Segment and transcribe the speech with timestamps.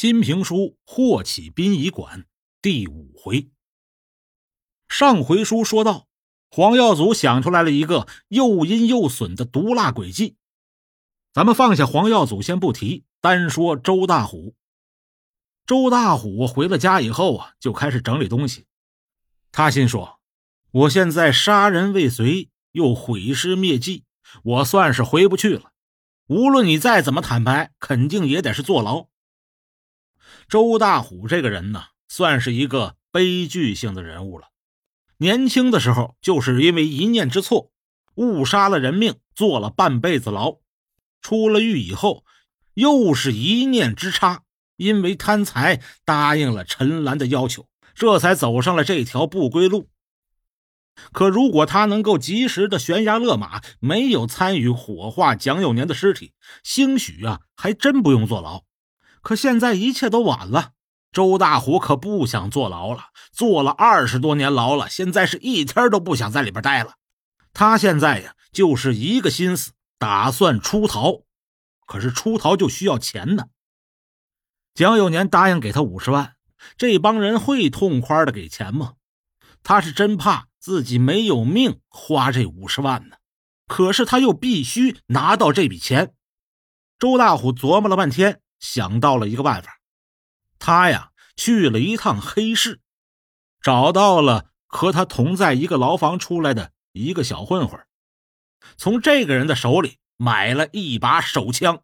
[0.00, 2.20] 新评书《霍启殡仪馆》
[2.62, 3.50] 第五回。
[4.88, 6.06] 上回书说到，
[6.48, 10.36] 黄耀祖想出来了一个又阴又损的毒辣诡计。
[11.32, 14.54] 咱们放下黄耀祖先不提，单说周大虎。
[15.66, 18.66] 周大虎回了家以后啊，就开始整理东西。
[19.50, 20.20] 他心说
[20.70, 24.04] ：“我现在杀人未遂，又毁尸灭迹，
[24.44, 25.72] 我算是回不去了。
[26.28, 29.07] 无论你再怎么坦白，肯定也得是坐牢。”
[30.48, 34.48] 周大虎这个人呢，算是一个悲剧性的人物了。
[35.18, 37.70] 年轻的时候，就是因为一念之错，
[38.14, 40.56] 误杀了人命，坐了半辈子牢。
[41.20, 42.24] 出了狱以后，
[42.72, 44.44] 又是一念之差，
[44.76, 49.90] 因为贪财，答应了陈兰的要求，这才走上了这条不归路。
[51.12, 56.32] 可如果他能够及时的悬崖勒马，没有参与火化蒋有年的尸体，
[56.64, 58.64] 兴许啊，还真不用坐牢。
[59.22, 60.72] 可现在一切都晚了，
[61.12, 66.94] 周大虎可不想坐牢了，坐了二十多年牢了，现在是一天都不想在里边待了。
[67.52, 71.22] 他现在呀，就是一个心思，打算出逃。
[71.86, 73.46] 可是出逃就需要钱呢。
[74.74, 76.36] 蒋有年答应给他五十万，
[76.76, 78.92] 这帮人会痛快的给钱吗？
[79.62, 83.16] 他是真怕自己没有命花这五十万呢。
[83.66, 86.14] 可是他又必须拿到这笔钱。
[86.98, 88.40] 周大虎琢磨了半天。
[88.58, 89.80] 想到了一个办法，
[90.58, 92.80] 他呀去了一趟黑市，
[93.60, 97.86] 找到了和他同在一个牢房出来的一个小混混，
[98.76, 101.82] 从这个人的手里买了一把手枪。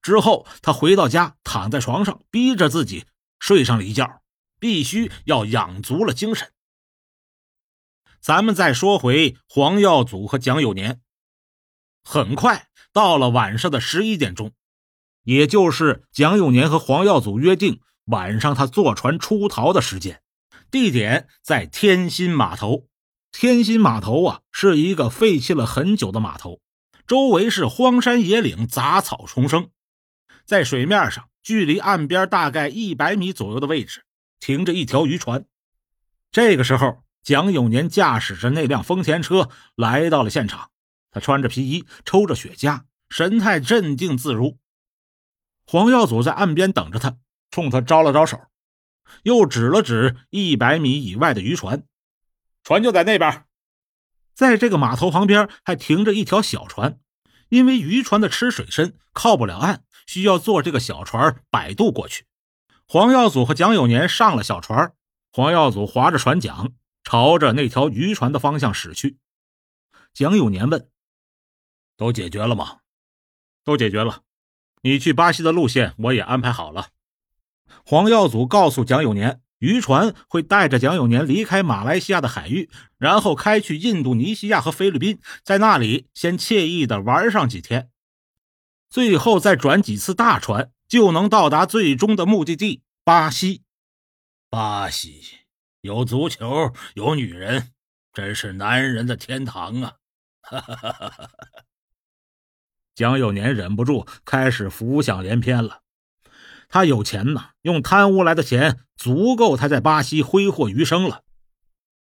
[0.00, 3.06] 之后，他回到家，躺在床上，逼着自己
[3.38, 4.22] 睡上了一觉，
[4.58, 6.52] 必须要养足了精神。
[8.20, 11.00] 咱们再说回黄耀祖和蒋有年，
[12.02, 14.52] 很快到了晚上的十一点钟。
[15.24, 20.22] 也就是蒋永年和黄耀祖约定晚上他坐船出逃的时间，
[20.70, 22.86] 地点在天心码头。
[23.30, 26.60] 天心码头啊，是一个废弃了很久的码头，
[27.06, 29.68] 周围是荒山野岭，杂草丛生。
[30.46, 34.04] 在水面上，距离岸边大概一百米左右的位置，
[34.40, 35.44] 停着一条渔船。
[36.32, 40.70] 这个时候，蒋永年驾驶着那辆丰田车来到了现场，
[41.10, 44.58] 他穿着皮衣，抽着雪茄，神态镇定自如。
[45.70, 47.18] 黄耀祖在岸边等着他，
[47.50, 48.40] 冲他招了招手，
[49.24, 51.84] 又指了指一百米以外的渔船，
[52.62, 53.44] 船就在那边。
[54.32, 56.98] 在这个码头旁边还停着一条小船，
[57.50, 62.24] 因为渔船的吃水深，靠不了岸，需要坐这个小船摆渡过去。
[62.86, 64.94] 黄耀祖和蒋有年上了小船，
[65.30, 66.72] 黄耀祖划着船桨，
[67.04, 69.18] 朝着那条渔船的方向驶去。
[70.14, 70.88] 蒋有年问
[71.98, 72.78] ：“都解决了吗
[73.62, 74.22] ？”“都解决了。”
[74.82, 76.88] 你去巴西的路线我也安排好了。
[77.84, 87.90] 黄耀祖告诉蒋有年，渔船会带着蒋有年离开马来西亚的海域，然后开去印度尼西亚和菲律宾，在那里先惬意的玩上几天，
[88.88, 93.62] 最后再转几次大船，就能到达最终的目的地巴西。
[94.50, 95.22] 巴西
[95.80, 97.72] 有足球，有女人，
[98.12, 99.96] 真是男人的天堂啊！
[100.42, 101.30] 哈哈哈哈哈。
[102.98, 105.82] 蒋有年忍不住开始浮想联翩了。
[106.68, 111.22] 他有钱呐，用贪污来的钱足够他在巴西挥霍余生了。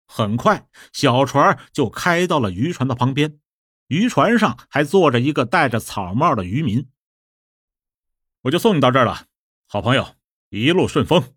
[0.08, 3.38] 很快，小船就开到了渔船的旁边，
[3.90, 6.90] 渔船上还坐着一个戴着草帽的渔民。
[8.42, 9.26] 我就送你到这儿了，
[9.68, 10.16] 好朋友，
[10.50, 11.36] 一路顺风。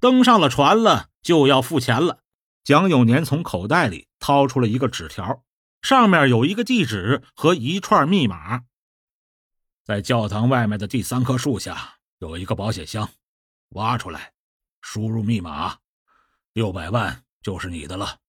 [0.00, 2.20] 登上了船了，就要付钱了。
[2.62, 5.44] 蒋有年从口袋里掏出了一个纸条。
[5.84, 8.62] 上面有一个地址和一串密码，
[9.84, 13.10] 在教堂外面的第三棵树下有一个保险箱，
[13.72, 14.32] 挖出来，
[14.80, 15.76] 输入密码，
[16.54, 18.20] 六百万就是你的了。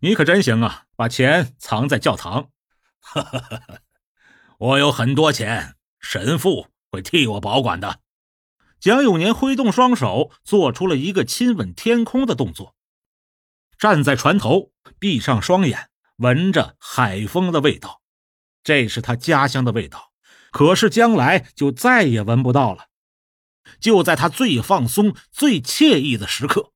[0.00, 2.50] 你可真行啊，把钱藏在教堂。
[2.98, 3.78] 哈哈哈哈
[4.58, 8.00] 我有很多钱，神父会替我保管的。
[8.80, 12.74] 蒋永年挥动双手，做出了一个亲吻天空的动作，
[13.78, 15.89] 站在船头，闭上双眼。
[16.20, 18.02] 闻着海风的味道，
[18.62, 20.12] 这是他家乡的味道。
[20.50, 22.88] 可是将来就再也闻不到了。
[23.78, 26.72] 就在他最放松、最惬意的时刻，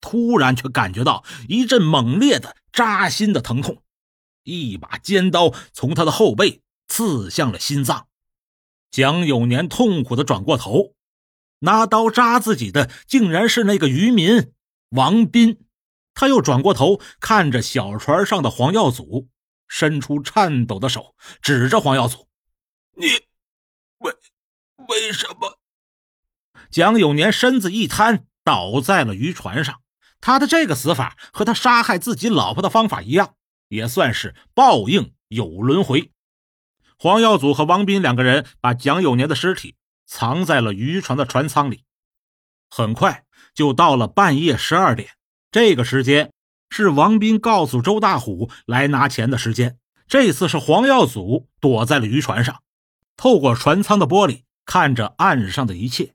[0.00, 3.82] 突然却感觉到一阵猛烈的、扎心的疼痛，
[4.44, 8.06] 一把尖刀从他的后背刺向了心脏。
[8.90, 10.94] 蒋有年痛苦的转过头，
[11.58, 14.52] 拿刀扎自己的竟然是那个渔民
[14.90, 15.65] 王斌。
[16.16, 19.28] 他又转过头，看着小船上的黄耀祖，
[19.68, 22.26] 伸出颤抖的手，指着黄耀祖
[22.96, 23.06] ：“你
[23.98, 24.12] 为
[24.88, 25.58] 为什么
[26.70, 29.82] 蒋永年身子一瘫，倒在了渔船上。
[30.20, 33.34] 他的这个死法和他杀害自己老婆的方法一样，
[33.68, 36.12] 也算是报应有轮回。
[36.98, 39.76] 黄耀祖和王斌两个人把蒋永年的尸体
[40.06, 41.84] 藏在了渔船的船舱里。
[42.70, 45.10] 很快就到了半夜十二点，
[45.50, 46.32] 这个时间
[46.70, 49.78] 是王斌告诉周大虎来拿钱的时间。
[50.08, 52.62] 这次是黄耀祖躲在了渔船上，
[53.16, 56.14] 透过船舱的玻璃看着岸上的一切。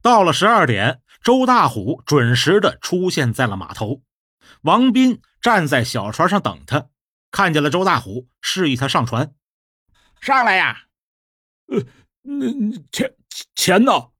[0.00, 4.02] 到了十二点，周大虎准时的出现在了码头。
[4.62, 6.86] 王斌站在小船上等他，
[7.30, 9.34] 看见了周大虎，示意他上船。
[10.20, 10.84] 上来呀！
[11.66, 11.82] 呃，
[12.22, 12.46] 那
[12.90, 13.14] 钱
[13.54, 14.10] 钱呢？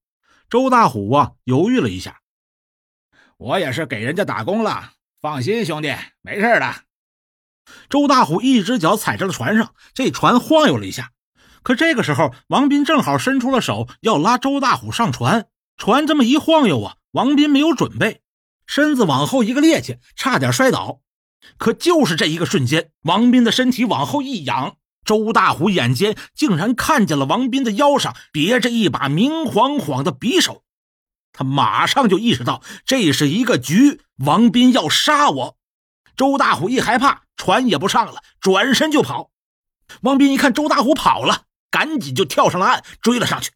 [0.51, 2.21] 周大虎啊，犹豫了一下。
[3.39, 6.75] 我也是给人家打工了，放心，兄弟，没事的。
[7.91, 11.13] 周大虎一只脚踩在了船上，这船晃悠了一下。
[11.63, 18.23] 可这个时候，王斌正好伸出了手要拉周大虎上船，船这么一晃悠啊，王斌没有准备，
[18.67, 21.01] 身子往后一个趔趄，差点摔倒。
[21.59, 24.77] 可就是这一个瞬间，王斌的身体往后一仰。
[25.05, 30.65] 周大虎眼尖，竟然看见了王斌的腰上别着一把明晃晃的匕首，
[31.37, 35.59] 他马上就意识到这是一个局，王斌要杀我。
[36.17, 39.31] 周大虎一害怕，船也不上了，转身就跑。
[40.01, 43.51] 王斌一看周大虎跑了，赶紧就跳上了岸，追了上去。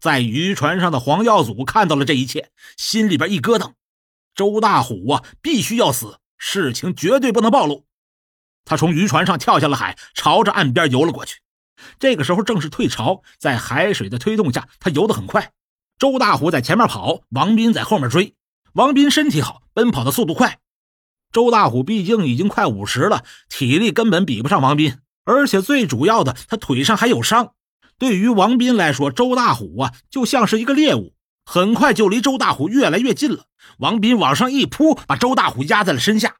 [0.00, 3.74] 在渔船上的黄耀祖看到了这一切，心里边一咯噔：
[4.34, 7.84] 周大虎啊，必须要死，事情绝对不能暴露。
[8.64, 11.40] 他从渔船上跳下了海，朝着岸边游了过去。
[11.98, 15.52] 这个时候正是退潮，在海水的推动下，他游得很快。
[15.98, 18.34] 周大虎在前面跑，王斌在后面追。
[18.72, 20.60] 王斌身体好，奔跑的速度快。
[21.32, 27.52] 周大虎毕竟已经快五十了，体力根本比不上王斌，而且最主要的，他腿上还有伤。
[27.98, 31.14] 对于王斌来说，周大虎啊，就像是一个猎物，
[31.44, 33.46] 很快就离周大虎越来越近了。
[33.78, 36.36] 王斌往上一扑，把周大虎压在了身下。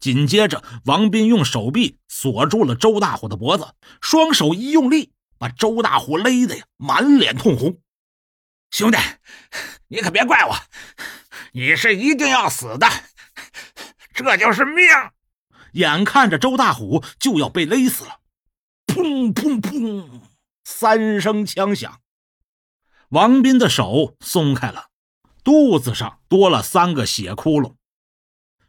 [0.00, 3.68] 紧接着，王斌用手臂锁住了周大虎的脖子，
[4.00, 7.78] 双手一用力，把周大虎勒得呀满脸通红。
[8.70, 8.98] 兄弟，
[9.88, 10.54] 你可别怪我，
[11.52, 12.86] 你是一定要死的，
[14.14, 14.86] 这就是命。
[15.72, 18.20] 眼看着周大虎就要被勒死了，
[18.86, 20.20] 砰砰砰，
[20.64, 22.00] 三声枪响，
[23.10, 24.88] 王斌的手松开了，
[25.42, 27.74] 肚子上多了三个血窟窿。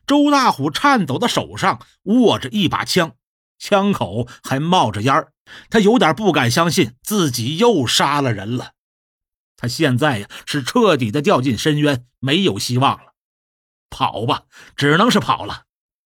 [0.07, 3.15] 周大虎颤抖的手上握着一把枪，
[3.59, 5.33] 枪口还冒着烟儿，
[5.69, 8.73] 他有点不敢相信自己又杀了人了。
[9.59, 13.13] 他现在呀是彻底的掉进深渊，没有希望了。
[13.89, 14.43] 跑吧，
[14.77, 15.63] 只能是跑了。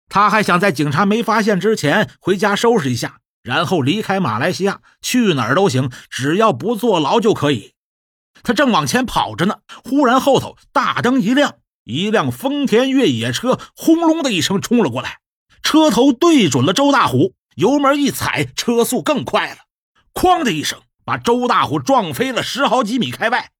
[0.08, 7.74] 他还想在警察没发现之前回家收拾一下，然后离开马来西亚，去哪儿都行，只要不坐牢就可以。
[8.44, 11.56] 他正往前跑着呢，忽然后头大灯一亮。
[11.84, 15.18] 一辆丰田越野车轰隆的一声冲了过来，
[15.62, 19.56] 车头对准了周大虎，油门一踩，车速更快了，
[20.14, 23.50] 哐的一声把周大虎撞飞了十好几米开外。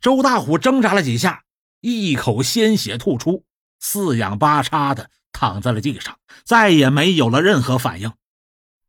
[0.00, 1.44] 周大虎挣扎了几下，
[1.82, 3.44] 一口鲜血吐出，
[3.78, 8.12] 四仰八叉的躺在了地上，再也没有了任何反应。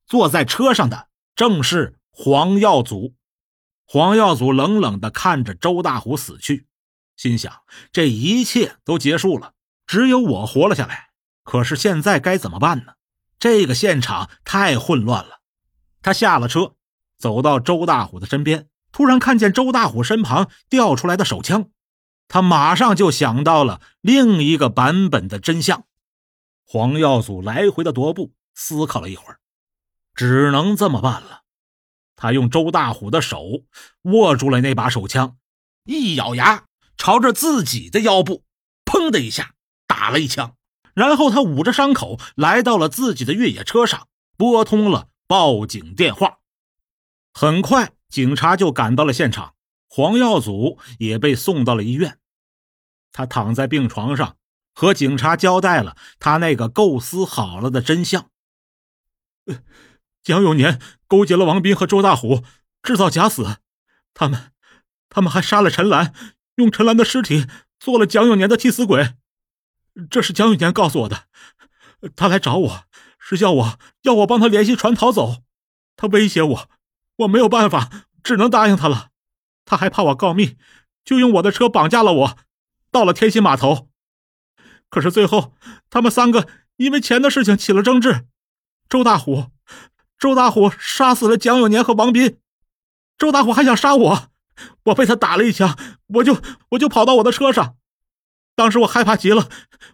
[0.08, 3.14] 坐在车上的正是黄耀祖，
[3.86, 6.66] 黄耀祖冷冷地看着周大虎死去。
[7.16, 7.62] 心想，
[7.92, 9.54] 这一切都结束了，
[9.86, 11.10] 只有我活了下来。
[11.44, 12.94] 可是现在该怎么办呢？
[13.38, 15.42] 这个现场太混乱了。
[16.02, 16.74] 他下了车，
[17.22, 21.70] 走到周大虎的身边，突然看见周大虎身旁掉出来的手枪，
[22.28, 25.86] 他马上就想到了另一个版本的真相。
[26.66, 29.40] 黄耀祖来回的踱步，思考了一会儿，
[30.16, 31.44] 只能这么办了。
[32.16, 33.64] 他用周大虎的手
[34.02, 35.38] 握住了那把手枪，
[35.86, 36.66] 一咬牙。
[36.98, 38.44] 朝着自己的腰部，
[38.86, 39.56] 砰的一下
[39.88, 40.56] 打了一枪，
[40.94, 46.41] 然后他捂着伤口来到了自己的越野车上，拨通了报警电话。
[47.34, 49.56] 很快，警察就赶到了现场，
[49.88, 52.20] 黄耀祖也被送到了医院。
[53.12, 54.38] 他躺在病床上，
[54.74, 58.30] 和警察交代了他那个构思好了的真相：
[60.24, 62.44] 蒋永年勾结了王斌和周大虎，
[62.84, 63.58] 制造假死，
[64.14, 64.52] 他们，
[65.10, 66.14] 他们还杀了陈兰。
[66.56, 67.48] 用陈兰的尸体
[67.80, 69.16] 做了蒋永年的替死鬼，
[70.10, 71.28] 这是蒋永年告诉我的。
[72.16, 72.84] 他来找我
[73.18, 75.44] 是叫我要我帮他联系船逃走，
[75.96, 76.70] 他威胁我，
[77.22, 77.90] 我没有办法，
[78.24, 79.10] 只能答应他了。
[79.66, 80.58] 他还怕我告密，
[81.04, 82.38] 就用我的车绑架了我，
[82.92, 83.90] 到了天心码头。
[84.90, 85.54] 可是最后
[85.90, 86.48] 他们三个
[86.78, 88.26] 因为钱的事情起了争执，
[88.90, 89.52] 周大虎，
[90.18, 92.38] 周大虎杀死了蒋永年和王斌，
[93.18, 94.28] 周大虎还想杀我，
[94.86, 97.78] 我被他打了一枪，我就我就跑到我的车上。
[98.56, 99.50] 当时我害怕极了，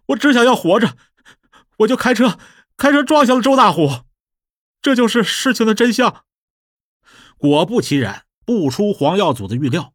[0.07, 0.95] 我只想要活着，
[1.79, 2.39] 我就开车
[2.75, 4.05] 开车撞向了周大虎。
[4.81, 6.23] 这就是事情的真相。
[7.37, 9.93] 果不其然，不出黄耀祖的预料，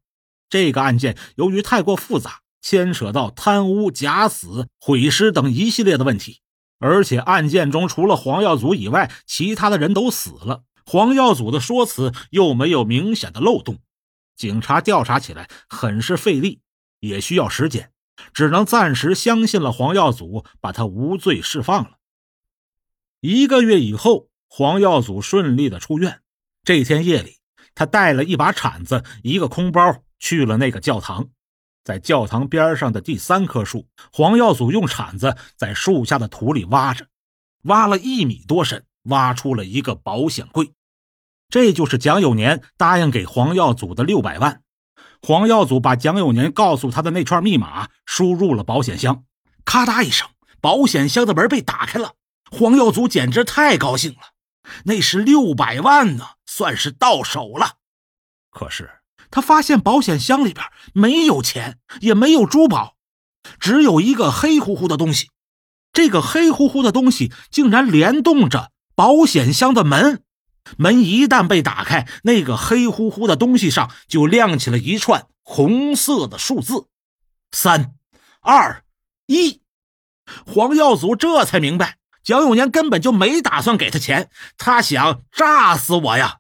[0.48, 6.40] 这个案件由于太过复杂，牵扯到贪污、假死、毁尸等一系列的问题，
[6.78, 10.64] 而且案件中除了黄耀祖以外，其他的人都死了。
[10.84, 13.78] 黄耀祖的说辞又没有明显的漏洞，
[14.36, 16.60] 警察调查起来很是费力，
[17.00, 17.90] 也需要时间，
[18.32, 21.98] 只能暂时相信了黄耀祖，把他无罪释放了。
[23.20, 24.28] 一个月以后。
[24.54, 26.20] 黄耀祖顺利的出院。
[26.64, 27.38] 这天夜里，
[27.74, 31.28] 他带了一把铲子、一个空包去了那个教堂。
[31.82, 37.08] 在教堂边上的第三棵树，黄耀祖用铲子在树下的土里挖着，
[37.64, 40.72] 挖了一米多深，挖出了一个保险柜。
[41.48, 44.62] 这就是蒋有年答应给黄耀祖的六百万。
[45.20, 49.24] 黄耀祖把蒋有年告诉他的那串密码输入了保险箱，
[49.64, 50.28] 咔嗒一声，
[50.60, 52.12] 保险箱的门被打开了。
[52.52, 54.31] 黄耀祖简直太高兴了。
[54.84, 57.76] 那是六百万呢，算是到手了。
[58.50, 58.90] 可是
[59.30, 62.96] 他发现保险箱里边没有钱，也没有珠宝，
[63.58, 65.30] 只有一个黑乎乎的东西。
[65.92, 70.22] 这个黑乎乎的东西竟然联动着保险箱的门，
[70.76, 76.86] 门一旦被打开，那个黑乎乎的东西上就亮起了一串红色的数字：
[77.50, 77.94] 三、
[78.40, 78.84] 二、
[79.26, 79.60] 一。
[80.46, 81.98] 黄耀祖这才明白。
[82.22, 86.38] 蒋永年根本就没打算给他钱，他想炸死我呀！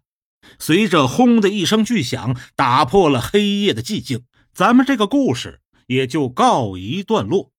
[0.58, 7.50] 随着“轰”的一声巨响，打破了黑夜的寂静，咱们这个故事也就告一段落。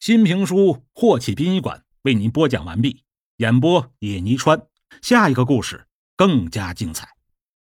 [0.00, 0.56] 新评书
[0.92, 3.02] 《霍启殡仪馆》为您播讲完毕，
[3.38, 4.62] 演播野尼川。
[5.02, 5.86] 下一个故事
[6.16, 7.08] 更加精彩。